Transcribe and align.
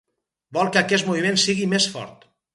Vol 0.57 0.71
que 0.77 0.81
aquest 0.81 1.11
moviment 1.11 1.39
sigui 1.45 1.69
més 1.77 1.89
fort. 1.99 2.27